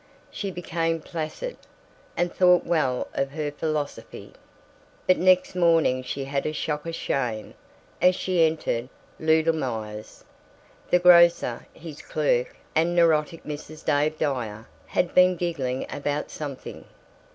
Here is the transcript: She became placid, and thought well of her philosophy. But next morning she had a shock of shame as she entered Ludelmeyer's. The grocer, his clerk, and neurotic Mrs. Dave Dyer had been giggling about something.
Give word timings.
She 0.31 0.49
became 0.49 0.99
placid, 0.99 1.57
and 2.17 2.33
thought 2.33 2.65
well 2.65 3.07
of 3.13 3.29
her 3.33 3.51
philosophy. 3.51 4.33
But 5.05 5.19
next 5.19 5.53
morning 5.53 6.01
she 6.01 6.23
had 6.25 6.47
a 6.47 6.53
shock 6.53 6.87
of 6.87 6.95
shame 6.95 7.53
as 8.01 8.15
she 8.15 8.43
entered 8.43 8.89
Ludelmeyer's. 9.19 10.23
The 10.89 10.97
grocer, 10.97 11.67
his 11.71 12.01
clerk, 12.01 12.57
and 12.73 12.95
neurotic 12.95 13.43
Mrs. 13.43 13.85
Dave 13.85 14.17
Dyer 14.17 14.67
had 14.87 15.13
been 15.13 15.35
giggling 15.35 15.85
about 15.91 16.31
something. 16.31 16.83